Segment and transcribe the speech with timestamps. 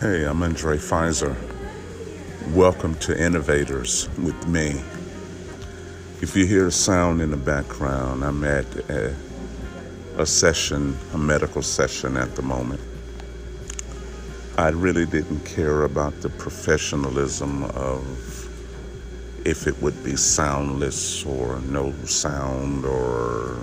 [0.00, 1.34] Hey, I'm Andre Pfizer.
[2.54, 4.80] Welcome to Innovators with me.
[6.22, 9.12] If you hear a sound in the background, I'm at a,
[10.16, 12.80] a session, a medical session at the moment.
[14.56, 18.04] I really didn't care about the professionalism of
[19.44, 23.58] if it would be soundless or no sound or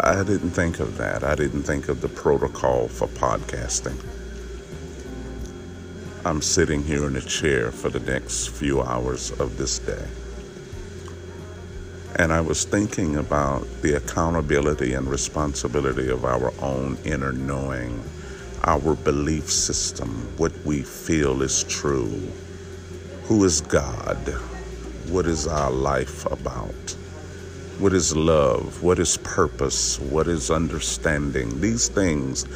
[0.00, 1.22] I didn't think of that.
[1.22, 3.94] I didn't think of the protocol for podcasting.
[6.24, 10.06] I'm sitting here in a chair for the next few hours of this day.
[12.14, 18.04] And I was thinking about the accountability and responsibility of our own inner knowing,
[18.62, 22.30] our belief system, what we feel is true.
[23.24, 24.16] Who is God?
[25.08, 26.96] What is our life about?
[27.78, 28.82] What is love?
[28.82, 29.98] What is purpose?
[29.98, 31.60] What is understanding?
[31.60, 32.46] These things.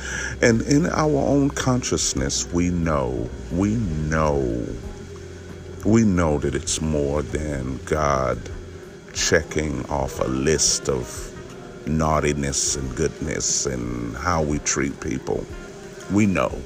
[0.40, 4.66] And in our own consciousness, we know, we know,
[5.84, 8.38] we know that it's more than God
[9.14, 11.32] checking off a list of
[11.88, 15.44] naughtiness and goodness and how we treat people.
[16.12, 16.56] We know.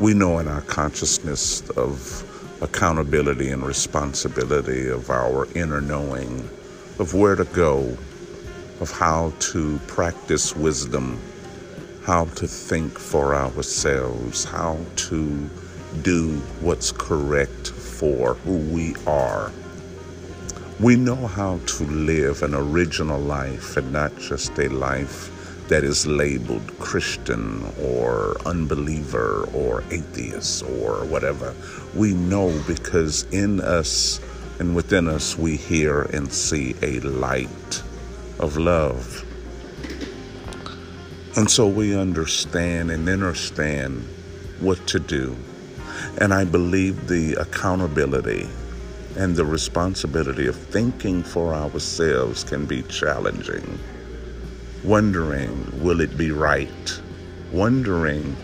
[0.00, 2.24] We know in our consciousness of
[2.62, 6.48] accountability and responsibility of our inner knowing
[6.98, 7.96] of where to go,
[8.80, 11.18] of how to practice wisdom,
[12.04, 15.50] how to think for ourselves, how to
[16.02, 19.50] do what's correct for who we are.
[20.80, 25.30] We know how to live an original life and not just a life
[25.68, 31.54] that is labeled Christian or unbeliever or atheist or whatever.
[31.94, 34.20] We know because in us,
[34.58, 37.82] and within us we hear and see a light
[38.38, 39.24] of love.
[41.36, 44.04] And so we understand and understand
[44.60, 45.36] what to do.
[46.20, 48.48] And I believe the accountability
[49.16, 53.78] and the responsibility of thinking for ourselves can be challenging.
[54.84, 57.00] Wondering, will it be right?
[57.52, 58.36] Wondering,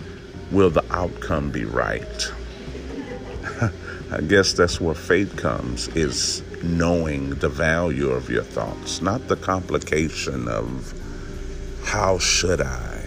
[0.50, 2.32] will the outcome be right?
[4.12, 9.36] I guess that's where faith comes is knowing the value of your thoughts, not the
[9.36, 10.92] complication of
[11.84, 13.04] how should I,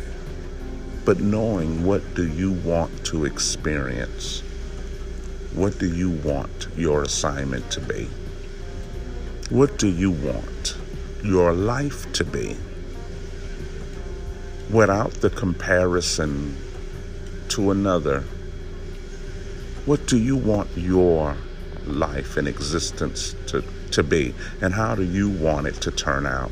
[1.04, 4.44] but knowing what do you want to experience?
[5.54, 8.08] What do you want your assignment to be?
[9.50, 10.78] What do you want
[11.22, 12.56] your life to be?
[14.72, 16.56] Without the comparison
[17.50, 18.24] to another,
[19.86, 21.36] what do you want your
[21.86, 23.62] life and existence to,
[23.92, 24.34] to be?
[24.62, 26.52] And how do you want it to turn out?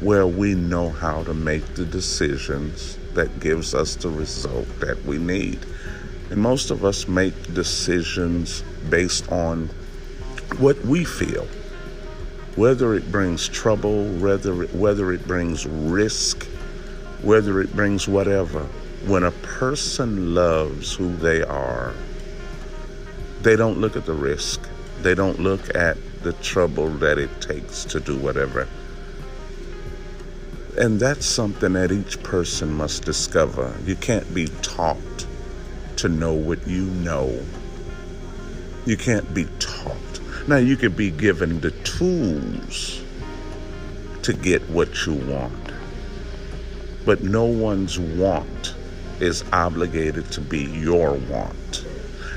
[0.00, 5.16] Where we know how to make the decisions that gives us the result that we
[5.16, 5.58] need.
[6.30, 9.70] And most of us make decisions based on
[10.58, 11.46] what we feel.
[12.56, 16.46] Whether it brings trouble, whether it, whether it brings risk,
[17.22, 18.60] whether it brings whatever.
[19.06, 21.94] When a person loves who they are,
[23.46, 24.60] they don't look at the risk.
[25.02, 28.66] They don't look at the trouble that it takes to do whatever.
[30.76, 33.72] And that's something that each person must discover.
[33.84, 35.26] You can't be taught
[35.98, 37.40] to know what you know.
[38.84, 40.48] You can't be taught.
[40.48, 43.00] Now, you could be given the tools
[44.22, 45.70] to get what you want,
[47.04, 48.74] but no one's want
[49.20, 51.85] is obligated to be your want.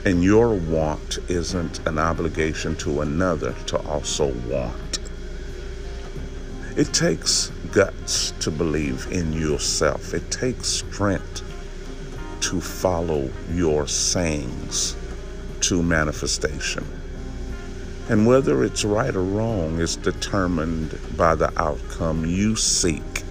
[0.05, 4.99] And your want isn't an obligation to another to also want.
[6.77, 11.43] It takes guts to believe in yourself, it takes strength
[12.41, 14.95] to follow your sayings
[15.61, 16.85] to manifestation.
[18.07, 23.23] And whether it's right or wrong is determined by the outcome you seek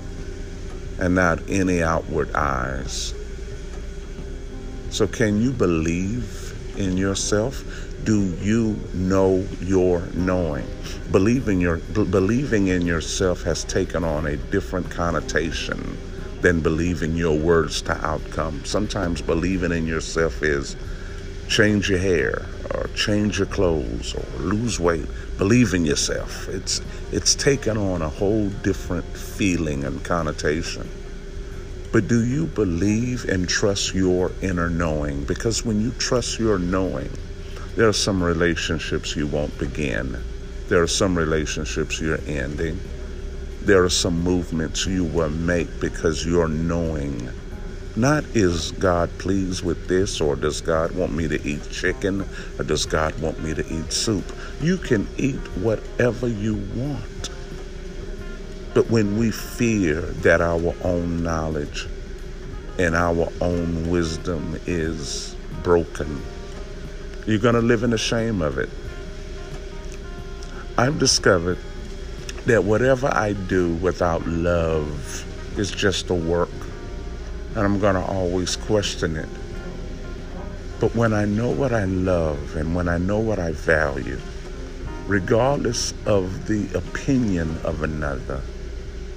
[1.00, 3.14] and not any outward eyes.
[4.90, 6.37] So, can you believe
[6.78, 7.64] in yourself?
[8.04, 10.66] Do you know your knowing?
[11.10, 15.98] Believing your believing in yourself has taken on a different connotation
[16.40, 18.64] than believing your words to outcome.
[18.64, 20.76] Sometimes believing in yourself is
[21.48, 25.06] change your hair or change your clothes or lose weight.
[25.36, 26.48] Believe in yourself.
[26.48, 30.88] It's it's taken on a whole different feeling and connotation.
[31.92, 35.24] But do you believe and trust your inner knowing?
[35.24, 37.10] Because when you trust your knowing,
[37.76, 40.18] there are some relationships you won't begin.
[40.68, 42.78] There are some relationships you're ending.
[43.62, 47.30] There are some movements you will make because your knowing
[47.96, 52.24] Not is God pleased with this, or does God want me to eat chicken,
[52.58, 54.24] or does God want me to eat soup?
[54.60, 57.27] You can eat whatever you want.
[58.78, 61.88] But when we fear that our own knowledge
[62.78, 65.34] and our own wisdom is
[65.64, 66.22] broken,
[67.26, 68.70] you're going to live in the shame of it.
[70.78, 71.58] I've discovered
[72.46, 76.48] that whatever I do without love is just a work
[77.56, 79.28] and I'm going to always question it.
[80.78, 84.20] But when I know what I love and when I know what I value,
[85.08, 88.40] regardless of the opinion of another,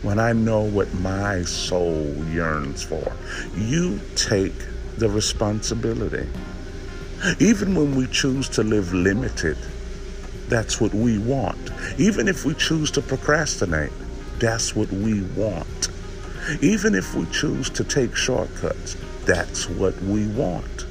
[0.01, 3.11] when I know what my soul yearns for,
[3.55, 4.55] you take
[4.97, 6.27] the responsibility.
[7.39, 9.57] Even when we choose to live limited,
[10.47, 11.69] that's what we want.
[11.99, 13.93] Even if we choose to procrastinate,
[14.39, 15.89] that's what we want.
[16.61, 20.87] Even if we choose to take shortcuts, that's what we want.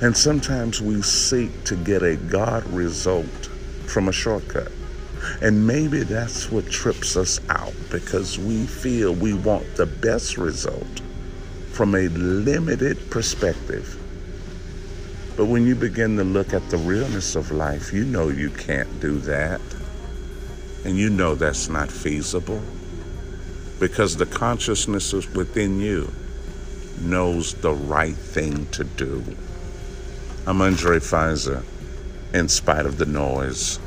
[0.00, 3.26] And sometimes we seek to get a God result
[3.86, 4.70] from a shortcut.
[5.40, 11.00] And maybe that's what trips us out because we feel we want the best result
[11.72, 14.00] from a limited perspective.
[15.36, 19.00] But when you begin to look at the realness of life, you know you can't
[19.00, 19.60] do that.
[20.84, 22.62] And you know that's not feasible
[23.80, 26.12] because the consciousness within you
[27.00, 29.24] knows the right thing to do.
[30.46, 31.64] I'm Andre Pfizer,
[32.32, 33.80] in spite of the noise.